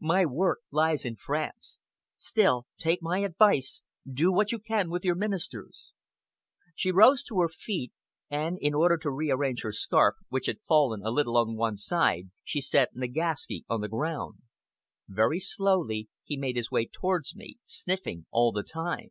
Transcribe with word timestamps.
My 0.00 0.26
work 0.26 0.58
lies 0.72 1.04
in 1.04 1.14
France. 1.14 1.78
Still, 2.16 2.66
take 2.78 3.00
my 3.00 3.20
advice! 3.20 3.82
Do 4.12 4.32
what 4.32 4.50
you 4.50 4.58
can 4.58 4.90
with 4.90 5.04
your 5.04 5.14
ministers." 5.14 5.92
She 6.74 6.90
rose 6.90 7.22
to 7.22 7.38
her 7.38 7.48
feet, 7.48 7.92
and, 8.28 8.58
in 8.60 8.74
order 8.74 8.96
to 8.96 9.08
rearrange 9.12 9.62
her 9.62 9.70
scarf, 9.70 10.16
which 10.30 10.46
had 10.46 10.60
fallen 10.62 11.04
a 11.04 11.12
little 11.12 11.36
on 11.36 11.54
one 11.54 11.76
side, 11.76 12.30
she 12.42 12.60
set 12.60 12.96
Nagaski 12.96 13.64
on 13.68 13.80
the 13.80 13.88
ground. 13.88 14.38
Very 15.06 15.38
slowly, 15.38 16.08
he 16.24 16.36
made 16.36 16.56
his 16.56 16.72
way 16.72 16.84
towards 16.84 17.36
me, 17.36 17.58
sniffing 17.64 18.26
all 18.32 18.50
the 18.50 18.64
time. 18.64 19.10